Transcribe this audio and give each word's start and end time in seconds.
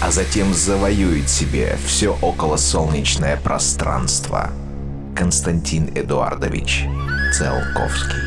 а 0.00 0.10
затем 0.10 0.52
завоюет 0.52 1.28
себе 1.28 1.78
все 1.86 2.16
околосолнечное 2.20 3.36
пространство. 3.36 4.50
Константин 5.14 5.90
Эдуардович 5.94 6.84
Циолковский. 7.32 8.20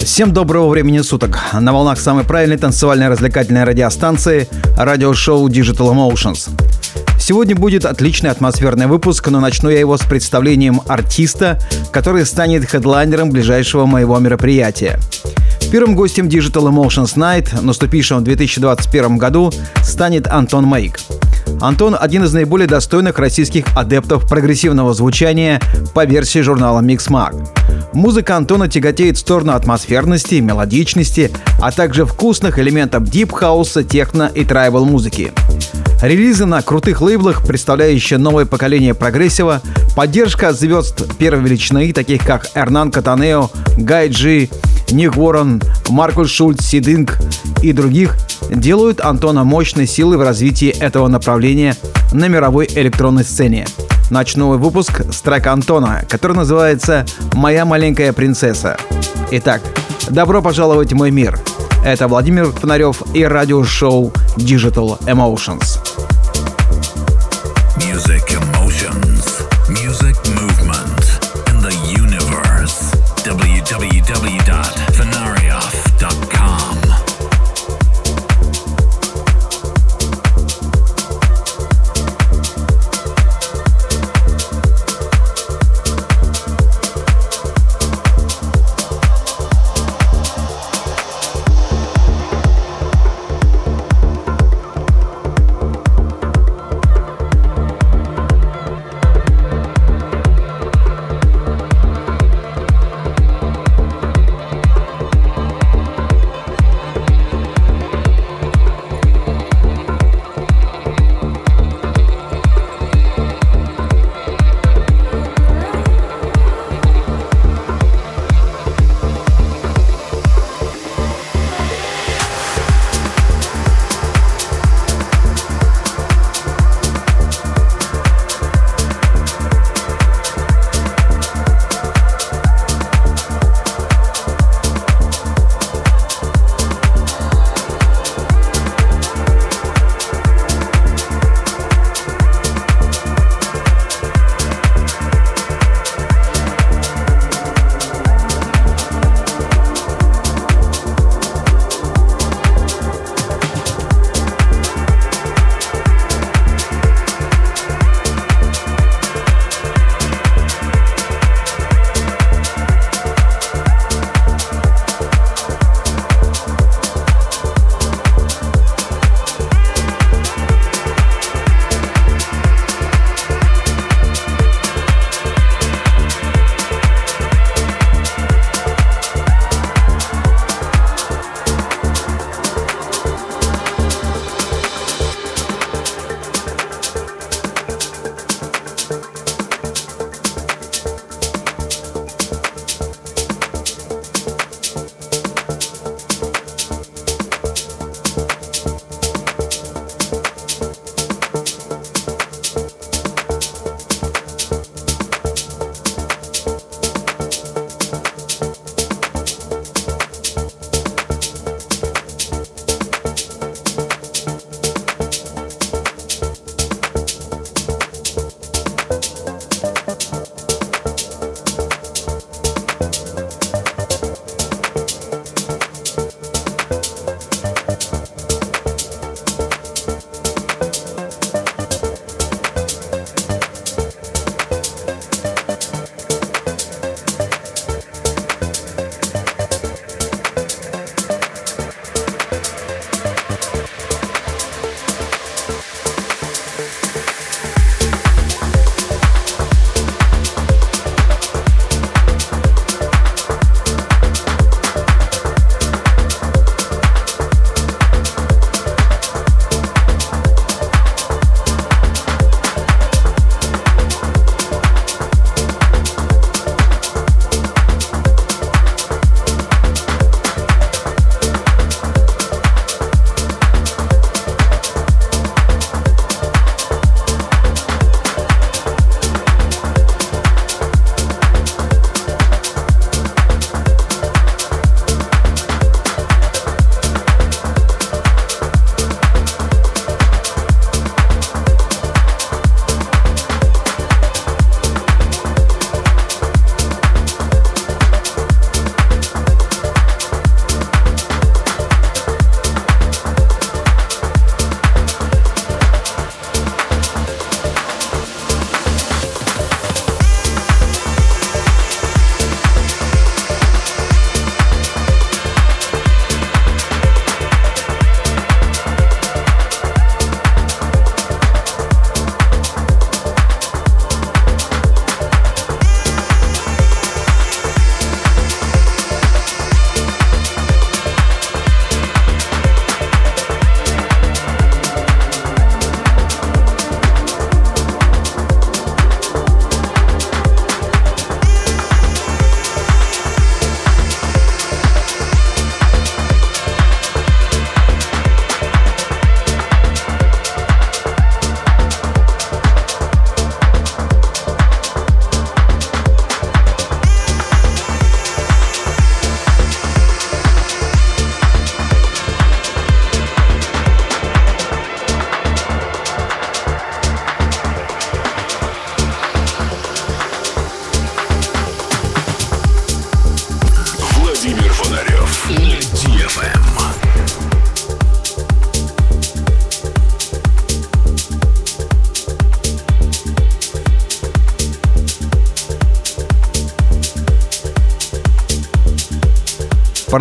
Всем 0.00 0.32
доброго 0.32 0.68
времени 0.68 1.00
суток. 1.00 1.38
На 1.52 1.72
волнах 1.72 1.98
самой 1.98 2.24
правильной 2.24 2.58
танцевальной 2.58 3.08
развлекательной 3.08 3.64
радиостанции 3.64 4.48
радиошоу 4.76 5.48
Digital 5.48 5.92
Emotions. 5.94 6.50
Сегодня 7.18 7.56
будет 7.56 7.86
отличный 7.86 8.30
атмосферный 8.30 8.86
выпуск, 8.86 9.28
но 9.28 9.40
начну 9.40 9.70
я 9.70 9.78
его 9.78 9.96
с 9.96 10.02
представлением 10.02 10.82
артиста, 10.86 11.58
который 11.90 12.26
станет 12.26 12.68
хедлайнером 12.68 13.30
ближайшего 13.30 13.86
моего 13.86 14.18
мероприятия. 14.18 15.00
Первым 15.70 15.94
гостем 15.96 16.28
Digital 16.28 16.70
Emotions 16.70 17.16
Night, 17.16 17.60
наступившим 17.60 18.18
в 18.18 18.24
2021 18.24 19.18
году, 19.18 19.52
станет 19.82 20.26
Антон 20.28 20.66
Мейк. 20.66 21.00
Антон– 21.60 21.96
один 22.00 22.24
из 22.24 22.32
наиболее 22.32 22.66
достойных 22.66 23.18
российских 23.18 23.64
адептов 23.76 24.28
прогрессивного 24.28 24.94
звучания 24.94 25.60
по 25.94 26.04
версии 26.04 26.40
журнала 26.40 26.80
Mixmag. 26.80 27.48
Музыка 27.92 28.36
Антона 28.36 28.68
тяготеет 28.68 29.16
в 29.16 29.20
сторону 29.20 29.52
атмосферности, 29.52 30.36
мелодичности, 30.36 31.30
а 31.60 31.70
также 31.70 32.06
вкусных 32.06 32.58
элементов 32.58 33.04
дипхауса, 33.04 33.84
техно 33.84 34.30
и 34.34 34.44
tribal 34.44 34.84
музыки. 34.84 35.32
Релизы 36.02 36.44
на 36.44 36.60
крутых 36.62 37.00
лейблах, 37.00 37.46
представляющие 37.46 38.18
новое 38.18 38.44
поколение 38.44 38.94
прогрессива, 38.94 39.62
поддержка 39.96 40.52
звезд 40.52 41.16
первой 41.16 41.42
величины, 41.44 41.92
таких 41.92 42.24
как 42.24 42.50
Эрнан 42.54 42.90
Катанео, 42.90 43.50
Гай 43.78 44.08
Джи, 44.08 44.50
Ник 44.90 45.16
Уоррен, 45.16 45.62
Маркус 45.88 46.30
Шульц, 46.30 46.62
Сидинг 46.62 47.18
и 47.62 47.72
других 47.72 48.16
делают 48.50 49.00
Антона 49.00 49.44
мощной 49.44 49.86
силой 49.86 50.18
в 50.18 50.22
развитии 50.22 50.68
этого 50.68 51.08
направления 51.08 51.76
на 52.12 52.28
мировой 52.28 52.68
электронной 52.74 53.24
сцене. 53.24 53.66
Начну 54.10 54.50
выпуск 54.58 55.02
с 55.10 55.22
трека 55.22 55.52
Антона, 55.52 56.04
который 56.08 56.36
называется 56.36 57.06
«Моя 57.32 57.64
маленькая 57.64 58.12
принцесса». 58.12 58.76
Итак, 59.30 59.62
добро 60.10 60.42
пожаловать 60.42 60.92
в 60.92 60.96
мой 60.96 61.10
мир. 61.10 61.40
Это 61.84 62.08
Владимир 62.08 62.50
Фонарев 62.50 63.02
и 63.12 63.24
радиошоу 63.24 64.10
Digital 64.38 64.98
Emotions. 65.00 66.13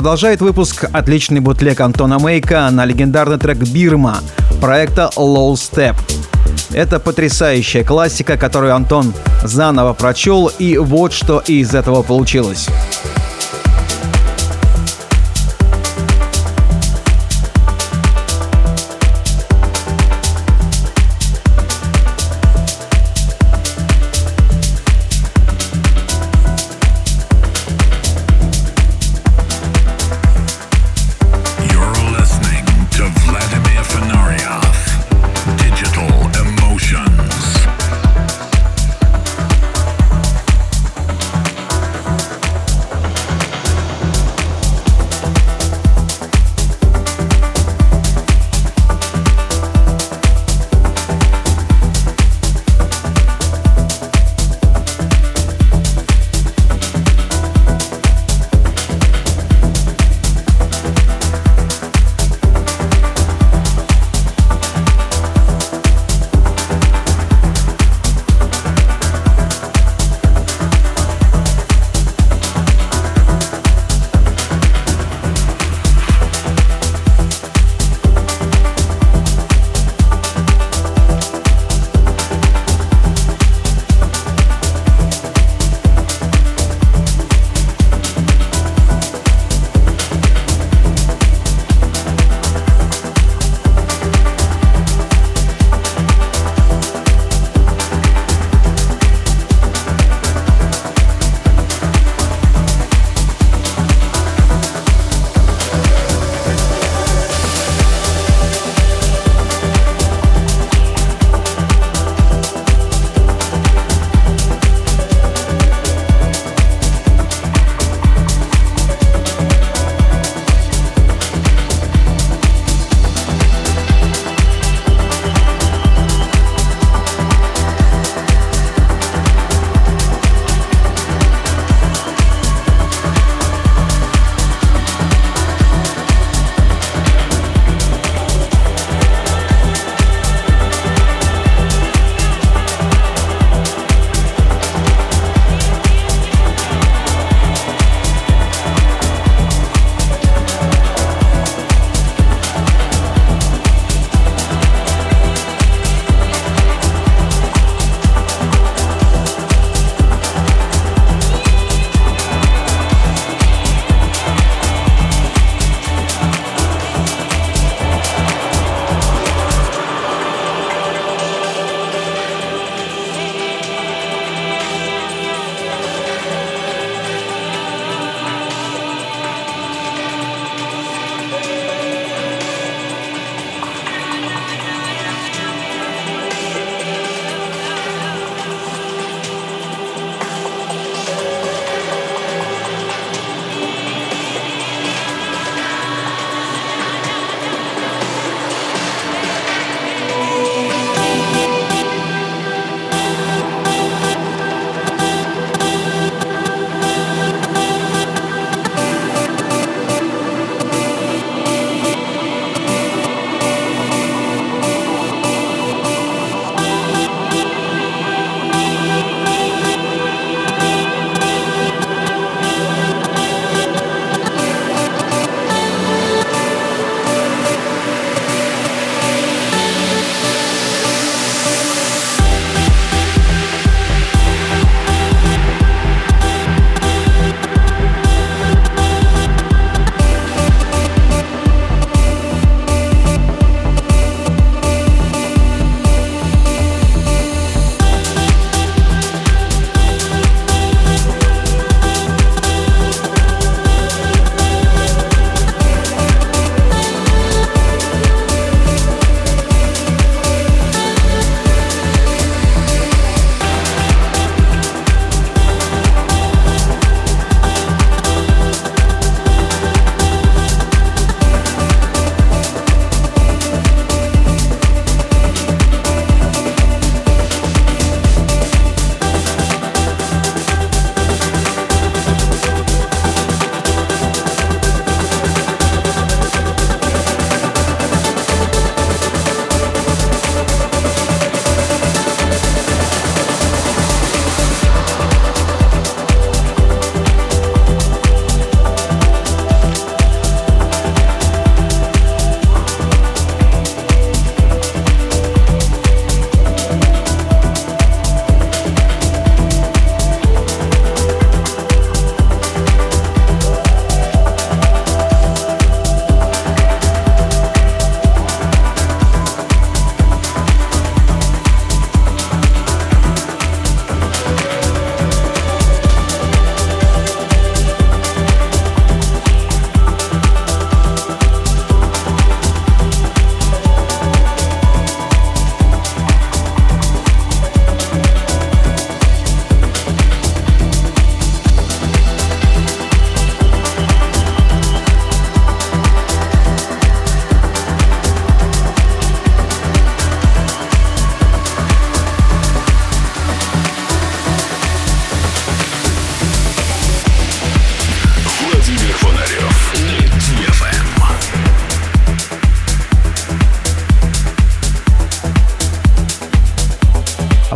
Продолжает 0.04 0.42
выпуск 0.42 0.84
отличный 0.92 1.40
бутлег 1.40 1.80
Антона 1.80 2.20
Мейка 2.20 2.70
на 2.70 2.84
легендарный 2.84 3.38
трек 3.38 3.60
«Бирма» 3.60 4.18
проекта 4.60 5.10
Low 5.16 5.54
Step. 5.54 5.96
Это 6.74 7.00
потрясающая 7.00 7.86
классика, 7.86 8.36
которую 8.36 8.76
Антон 8.76 9.14
заново 9.44 9.94
прочел, 9.94 10.52
и 10.60 10.78
вот 10.78 11.14
что 11.14 11.40
из 11.40 11.74
этого 11.74 12.02
получилось. 12.02 12.68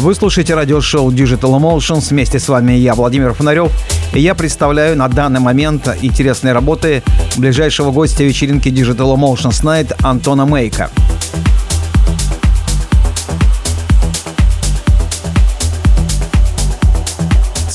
Вы 0.07 0.15
слушаете 0.15 0.55
радиошоу 0.55 1.11
Digital 1.11 1.59
Emotions. 1.59 2.11
Вместе 2.11 2.39
с 2.39 2.47
вами 2.47 2.71
я, 2.71 2.93
Владимир 2.95 3.33
Фонарев. 3.33 3.73
И 4.13 4.21
я 4.21 4.35
представляю 4.35 4.95
на 4.95 5.09
данный 5.09 5.41
момент 5.41 5.85
интересные 6.01 6.53
работы 6.53 7.03
ближайшего 7.35 7.91
гостя 7.91 8.23
вечеринки 8.23 8.69
Digital 8.69 9.17
Emotions 9.17 9.61
Night 9.65 9.93
Антона 10.01 10.45
Мейка. 10.45 10.89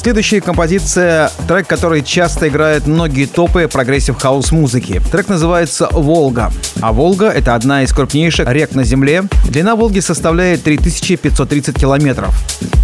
Следующая 0.02 0.40
композиция— 0.40 1.30
трек, 1.46 1.68
который 1.68 2.02
часто 2.02 2.48
играет 2.48 2.88
многие 2.88 3.26
топы 3.26 3.68
progressive 3.68 4.16
house 4.16 4.50
музыки. 4.50 5.00
Трек 5.12 5.28
называется 5.28 5.86
«Волга». 5.92 6.50
А 6.80 6.92
Волга— 6.92 7.26
это 7.30 7.54
одна 7.54 7.84
из 7.84 7.92
крупнейших 7.92 8.50
рек 8.50 8.74
на 8.74 8.82
Земле. 8.82 9.22
Длина 9.48 9.76
Волги 9.76 10.00
составляет 10.00 10.64
3530 10.64 11.78
километров. 11.78 12.34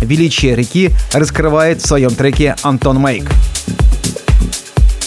Величие 0.00 0.54
реки 0.54 0.92
раскрывает 1.12 1.82
в 1.82 1.88
своем 1.88 2.14
треке 2.14 2.54
Антон 2.62 3.00
Мейк. 3.00 3.28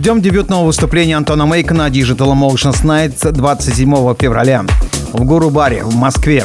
Ждем 0.02 0.20
дебютного 0.20 0.66
выступления 0.66 1.16
Антона 1.16 1.46
Мейка 1.46 1.76
на 1.76 1.88
Digital 1.88 2.34
Emotions 2.34 2.84
Nights 2.84 3.32
27 3.32 4.16
февраля 4.20 4.66
в 5.14 5.24
Гуру-баре 5.24 5.84
в 5.84 5.94
Москве. 5.94 6.44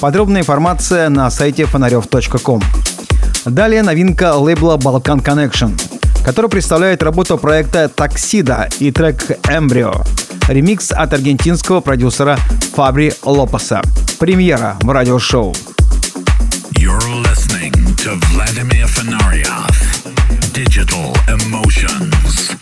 Подробная 0.00 0.40
информация 0.40 1.08
на 1.08 1.30
сайте 1.30 1.66
фонарев.ком. 1.66 2.64
Далее 3.44 3.84
новинка 3.84 4.34
лейбла 4.34 4.76
Balkan 4.76 5.22
Connection, 5.22 5.80
который 6.24 6.50
представляет 6.50 7.00
работу 7.04 7.38
проекта 7.38 7.88
Таксида 7.88 8.68
и 8.80 8.90
трек 8.90 9.22
Embryo. 9.44 10.04
Ремикс 10.48 10.90
от 10.90 11.12
аргентинского 11.12 11.80
продюсера 11.80 12.36
Фабри 12.74 13.12
Лопеса. 13.22 13.82
Премьера 14.18 14.74
в 14.80 14.90
радиошоу. 14.90 15.54
You're 16.72 16.98
listening 17.22 17.72
to 17.98 18.18
Vladimir 18.32 18.88
Fenarioff. 18.88 19.76
Digital 20.52 21.14
Emotions. 21.28 22.55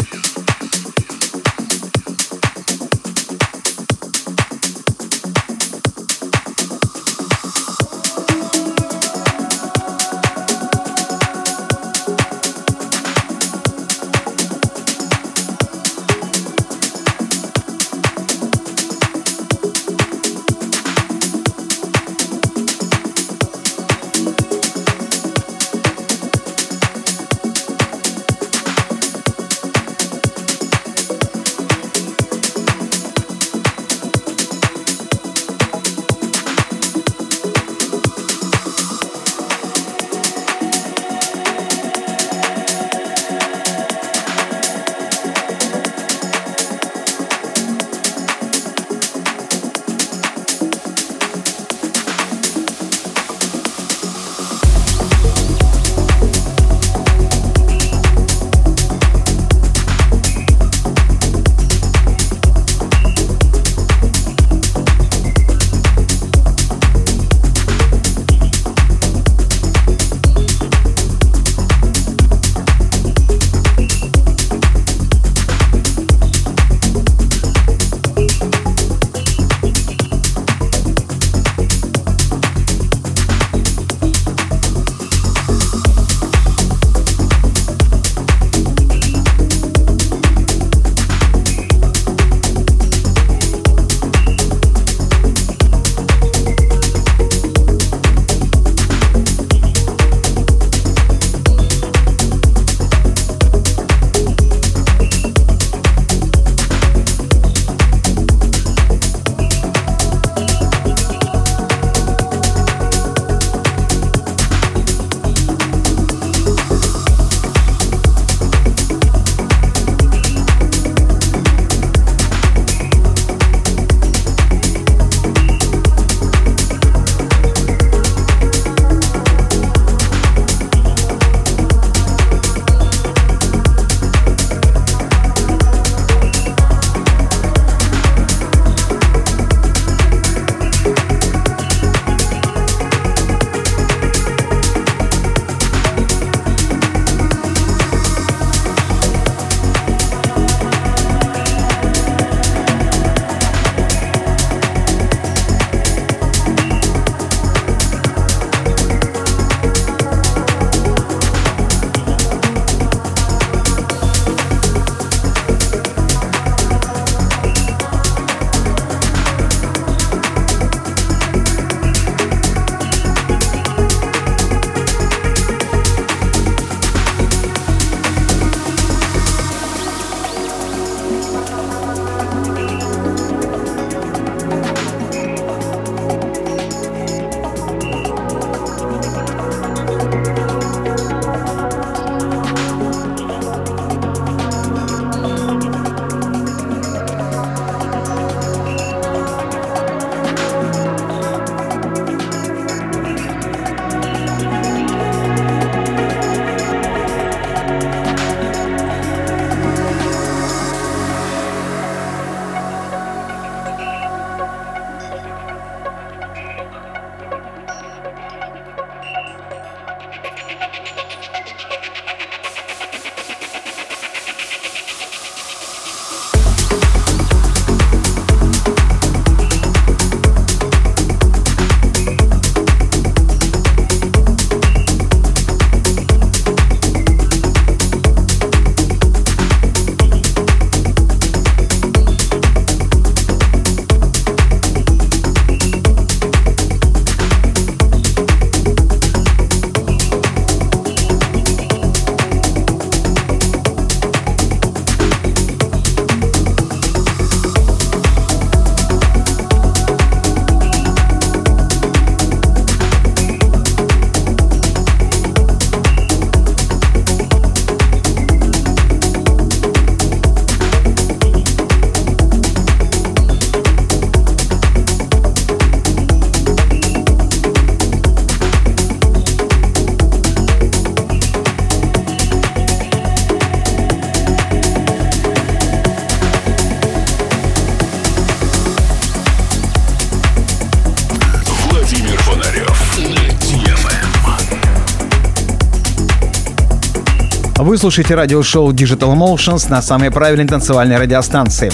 Вы 297.65 297.79
слушаете 297.79 298.15
радиошоу 298.15 298.73
Digital 298.73 299.15
Motions 299.17 299.71
на 299.71 299.81
самой 299.81 300.11
правильной 300.11 300.47
танцевальной 300.47 300.99
радиостанции. 300.99 301.73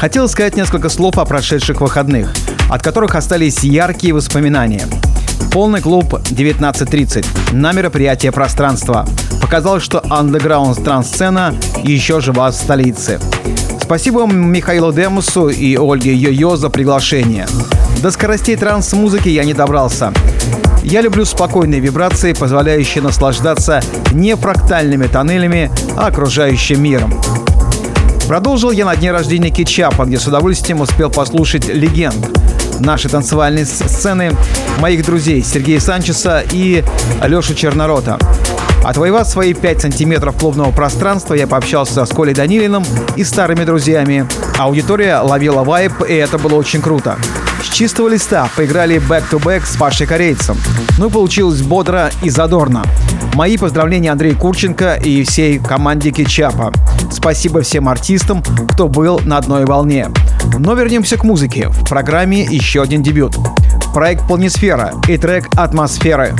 Хотел 0.00 0.30
сказать 0.30 0.56
несколько 0.56 0.88
слов 0.88 1.18
о 1.18 1.26
прошедших 1.26 1.82
выходных, 1.82 2.32
от 2.70 2.82
которых 2.82 3.14
остались 3.14 3.62
яркие 3.62 4.14
воспоминания. 4.14 4.86
Полный 5.52 5.82
клуб 5.82 6.14
19.30 6.14 7.52
на 7.52 7.72
мероприятие 7.72 8.32
пространства. 8.32 9.06
Показалось, 9.42 9.82
что 9.82 10.02
андеграунд 10.08 10.82
транс-сцена 10.82 11.54
еще 11.82 12.22
жива 12.22 12.50
в 12.50 12.54
столице. 12.54 13.20
Спасибо 13.82 14.26
Михаилу 14.26 14.90
Демусу 14.90 15.50
и 15.50 15.76
Ольге 15.76 16.14
Йо-Йо 16.14 16.56
за 16.56 16.70
приглашение. 16.70 17.46
До 18.02 18.10
скоростей 18.10 18.56
транс-музыки 18.56 19.28
я 19.28 19.44
не 19.44 19.52
добрался. 19.52 20.14
Я 20.82 21.00
люблю 21.00 21.24
спокойные 21.24 21.80
вибрации, 21.80 22.32
позволяющие 22.32 23.02
наслаждаться 23.02 23.80
не 24.12 24.36
фрактальными 24.36 25.06
тоннелями, 25.06 25.70
а 25.96 26.06
окружающим 26.06 26.82
миром. 26.82 27.20
Продолжил 28.28 28.70
я 28.70 28.84
на 28.84 28.96
дне 28.96 29.12
рождения 29.12 29.50
Кетчапа, 29.50 30.04
где 30.04 30.18
с 30.18 30.26
удовольствием 30.26 30.80
успел 30.80 31.10
послушать 31.10 31.68
легенд 31.68 32.16
нашей 32.80 33.10
танцевальной 33.10 33.64
сцены 33.64 34.32
моих 34.80 35.04
друзей 35.04 35.42
Сергея 35.42 35.80
Санчеса 35.80 36.44
и 36.52 36.84
Алешу 37.20 37.54
Чернорота. 37.54 38.18
Отвоевав 38.84 39.26
свои 39.26 39.54
5 39.54 39.82
сантиметров 39.82 40.36
клубного 40.36 40.70
пространства, 40.70 41.34
я 41.34 41.46
пообщался 41.46 42.04
с 42.04 42.10
Колей 42.10 42.34
Данилиным 42.34 42.84
и 43.16 43.24
старыми 43.24 43.64
друзьями. 43.64 44.26
Аудитория 44.58 45.18
ловила 45.18 45.64
вайп, 45.64 46.02
и 46.08 46.14
это 46.14 46.38
было 46.38 46.54
очень 46.54 46.80
круто. 46.80 47.16
С 47.66 47.68
чистого 47.68 48.08
листа 48.08 48.48
поиграли 48.56 48.98
back-to-back 48.98 49.66
с 49.66 49.76
Пашей 49.76 50.06
Корейцем. 50.06 50.56
Ну, 50.98 51.10
получилось 51.10 51.62
бодро 51.62 52.10
и 52.22 52.30
задорно. 52.30 52.84
Мои 53.34 53.58
поздравления 53.58 54.12
Андрею 54.12 54.38
Курченко 54.38 54.94
и 54.94 55.24
всей 55.24 55.58
команде 55.58 56.12
Кетчапа. 56.12 56.72
Спасибо 57.10 57.62
всем 57.62 57.88
артистам, 57.88 58.42
кто 58.72 58.88
был 58.88 59.20
на 59.24 59.36
одной 59.36 59.66
волне. 59.66 60.08
Но 60.58 60.74
вернемся 60.74 61.16
к 61.18 61.24
музыке. 61.24 61.68
В 61.68 61.88
программе 61.88 62.44
еще 62.44 62.82
один 62.82 63.02
дебют. 63.02 63.36
Проект 63.92 64.26
«Планисфера» 64.28 64.92
и 65.08 65.18
трек 65.18 65.48
«Атмосферы». 65.56 66.34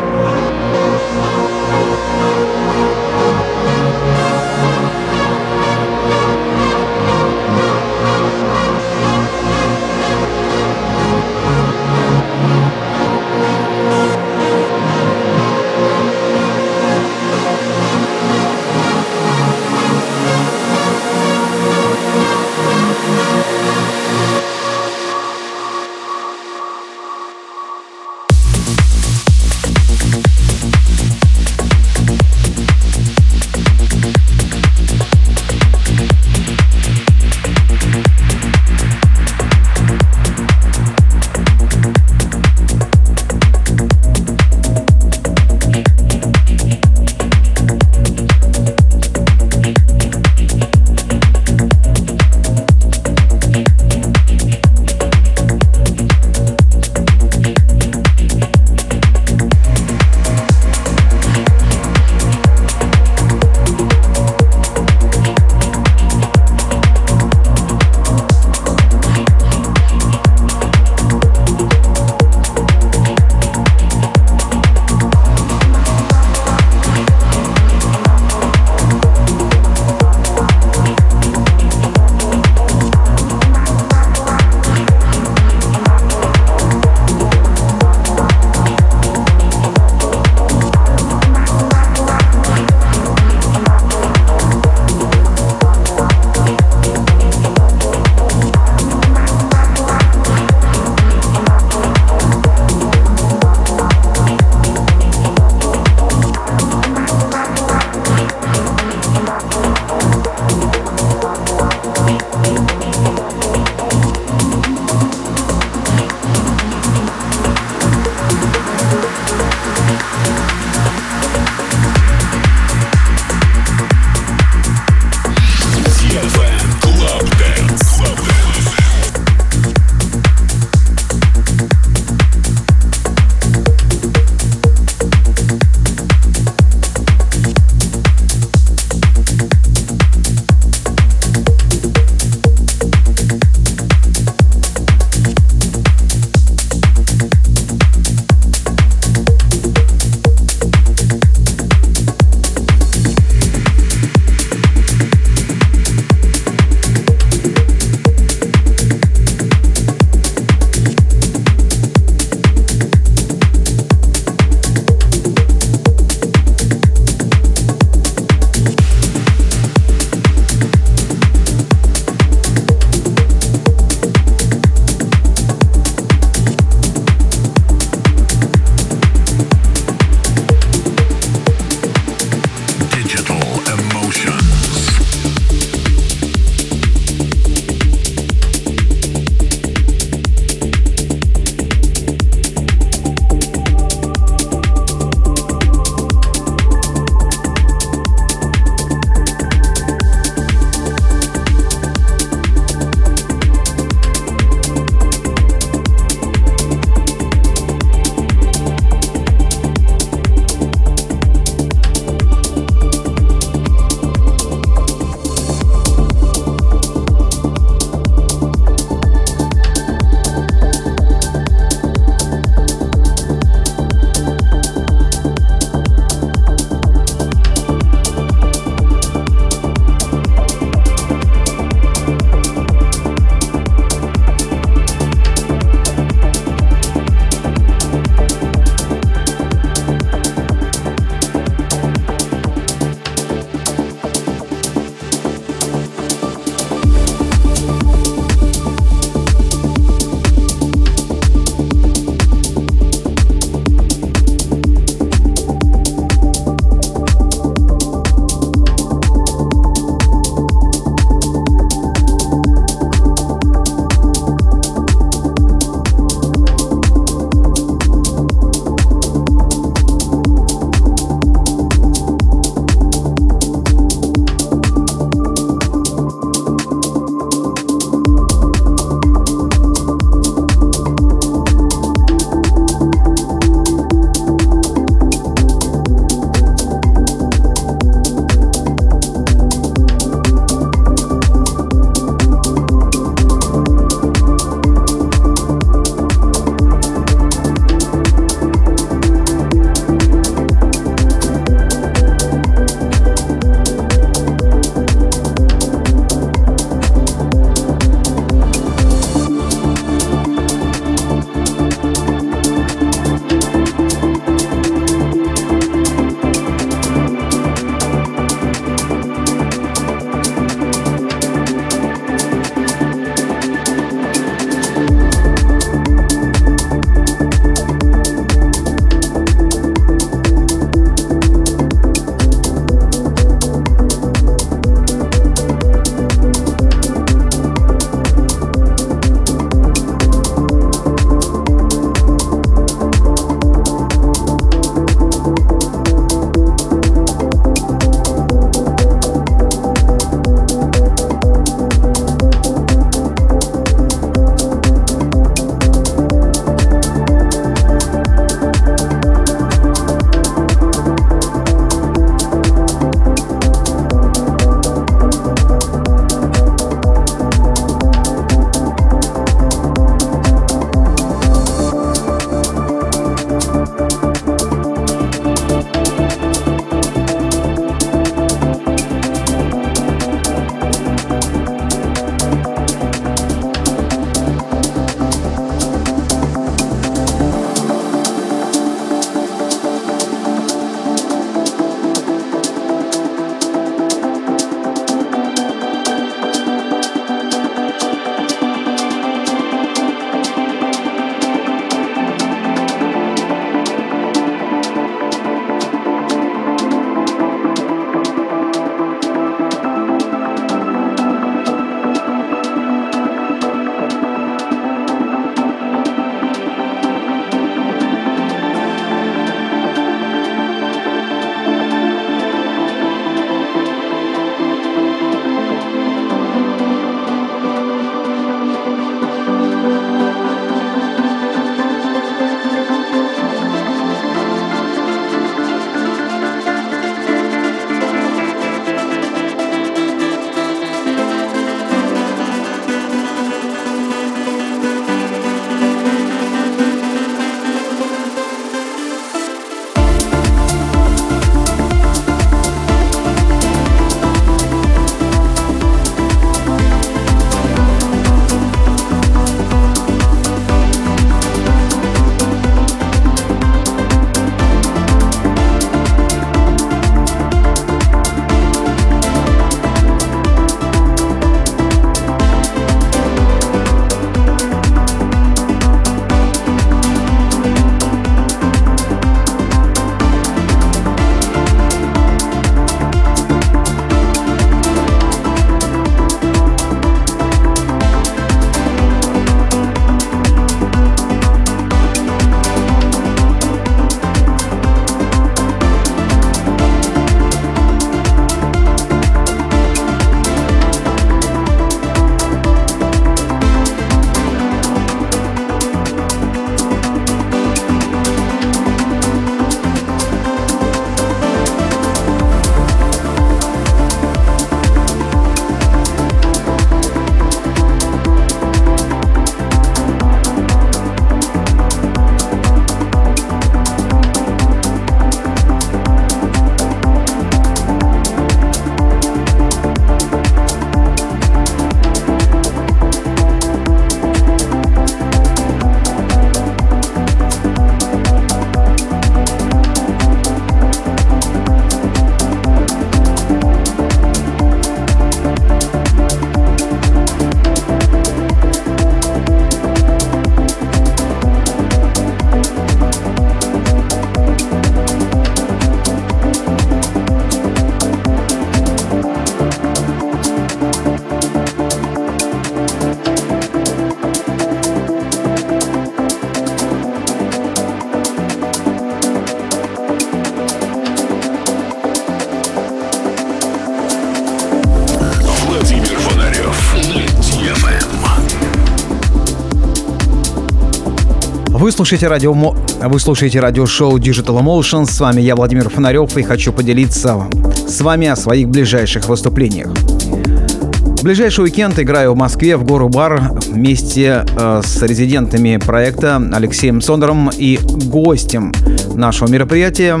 Слушаете, 581.78 582.08
радио, 582.08 582.32
вы 582.32 582.98
слушаете 582.98 583.38
радиошоу 583.38 583.98
Digital 583.98 584.42
Emotions. 584.42 584.86
С 584.86 584.98
вами 584.98 585.20
я, 585.20 585.36
Владимир 585.36 585.68
Фонарев, 585.68 586.16
и 586.16 586.24
хочу 586.24 586.52
поделиться 586.52 587.28
с 587.68 587.80
вами 587.82 588.08
о 588.08 588.16
своих 588.16 588.48
ближайших 588.48 589.08
выступлениях. 589.08 589.68
В 589.68 591.04
ближайший 591.04 591.44
уикенд 591.44 591.78
играю 591.78 592.14
в 592.14 592.16
Москве 592.16 592.56
в 592.56 592.64
Гору 592.64 592.88
Бар 592.88 593.30
вместе 593.46 594.24
э, 594.26 594.60
с 594.64 594.82
резидентами 594.82 595.56
проекта 595.64 596.20
Алексеем 596.32 596.80
Сондером 596.80 597.30
и 597.32 597.60
гостем 597.84 598.52
нашего 598.96 599.28
мероприятия 599.28 600.00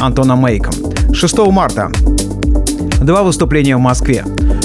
Антоном 0.00 0.38
Мейком. 0.38 0.72
6 1.12 1.38
марта 1.50 1.90
два 3.02 3.22
выступления 3.22 3.76
в 3.76 3.80
Москве. 3.80 4.24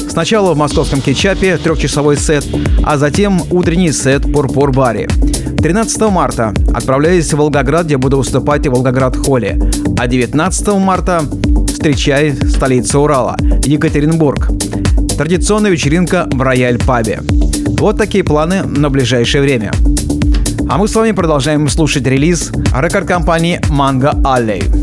Сначала 0.09 0.53
в 0.53 0.57
московском 0.57 1.01
кетчапе 1.01 1.57
трехчасовой 1.57 2.15
сет, 2.15 2.45
а 2.85 2.97
затем 2.97 3.41
утренний 3.51 3.91
сет 3.91 4.23
в 4.23 4.31
Пурпур-баре. 4.31 5.09
13 5.63 6.01
марта 6.11 6.53
отправляюсь 6.73 7.31
в 7.31 7.37
Волгоград, 7.37 7.85
где 7.85 7.95
буду 7.95 8.17
выступать 8.17 8.67
в 8.67 8.71
Волгоград-холле. 8.71 9.57
А 9.97 10.07
19 10.07 10.67
марта 10.73 11.23
встречай 11.69 12.33
столицу 12.33 12.99
Урала, 12.99 13.37
Екатеринбург. 13.63 14.49
Традиционная 15.17 15.71
вечеринка 15.71 16.27
в 16.29 16.41
Рояль-пабе. 16.41 17.21
Вот 17.79 17.97
такие 17.97 18.25
планы 18.25 18.63
на 18.63 18.89
ближайшее 18.89 19.41
время. 19.41 19.71
А 20.67 20.77
мы 20.77 20.89
с 20.89 20.95
вами 20.95 21.13
продолжаем 21.13 21.69
слушать 21.69 22.05
релиз 22.05 22.51
рекорд-компании 22.77 23.61
Mango 23.69 24.21
Alley. 24.21 24.82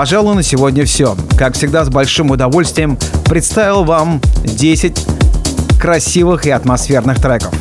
Пожалуй, 0.00 0.34
на 0.34 0.42
сегодня 0.42 0.86
все. 0.86 1.14
Как 1.36 1.52
всегда, 1.52 1.84
с 1.84 1.90
большим 1.90 2.30
удовольствием 2.30 2.96
представил 3.26 3.84
вам 3.84 4.22
10 4.44 4.96
красивых 5.78 6.46
и 6.46 6.50
атмосферных 6.50 7.20
треков. 7.20 7.52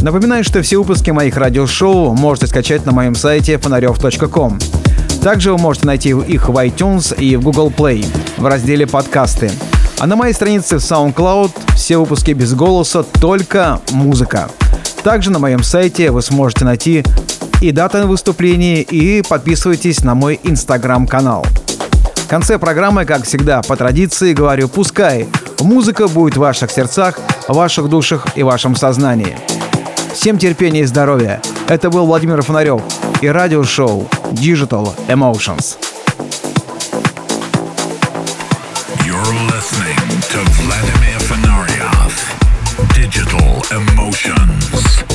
Напоминаю, 0.00 0.44
что 0.44 0.62
все 0.62 0.78
выпуски 0.78 1.10
моих 1.10 1.36
радиошоу 1.36 2.14
можете 2.14 2.46
скачать 2.46 2.86
на 2.86 2.92
моем 2.92 3.14
сайте 3.14 3.58
фонарев.ком. 3.58 4.58
Также 5.22 5.52
вы 5.52 5.58
можете 5.58 5.86
найти 5.86 6.08
их 6.08 6.48
в 6.48 6.56
iTunes 6.56 7.20
и 7.20 7.36
в 7.36 7.42
Google 7.42 7.68
Play 7.68 8.06
в 8.38 8.46
разделе 8.46 8.86
«Подкасты». 8.86 9.50
А 9.98 10.06
на 10.06 10.16
моей 10.16 10.32
странице 10.32 10.78
в 10.78 10.80
SoundCloud 10.80 11.50
все 11.76 11.98
выпуски 11.98 12.30
без 12.30 12.54
голоса, 12.54 13.02
только 13.02 13.82
музыка. 13.90 14.48
Также 15.02 15.30
на 15.30 15.38
моем 15.38 15.62
сайте 15.62 16.10
вы 16.10 16.22
сможете 16.22 16.64
найти 16.64 17.04
и 17.60 17.72
даты 17.72 18.04
выступлений, 18.04 18.80
и 18.80 19.20
подписывайтесь 19.20 20.02
на 20.02 20.14
мой 20.14 20.40
инстаграм-канал. 20.44 21.44
В 22.24 22.26
конце 22.26 22.58
программы, 22.58 23.04
как 23.04 23.24
всегда, 23.24 23.60
по 23.60 23.76
традиции 23.76 24.32
говорю 24.32 24.68
«Пускай 24.68 25.28
музыка 25.60 26.08
будет 26.08 26.36
в 26.36 26.40
ваших 26.40 26.70
сердцах, 26.70 27.18
ваших 27.48 27.88
душах 27.88 28.26
и 28.34 28.42
вашем 28.42 28.74
сознании». 28.76 29.36
Всем 30.14 30.38
терпения 30.38 30.80
и 30.80 30.84
здоровья. 30.84 31.42
Это 31.68 31.90
был 31.90 32.06
Владимир 32.06 32.40
Фонарев 32.42 32.80
и 33.20 33.28
радиошоу 33.28 34.08
Digital 34.32 34.90
Emotions. 35.08 35.76
You're 39.04 39.24
Emotions. 43.70 45.13